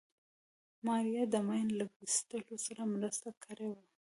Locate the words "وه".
3.73-3.83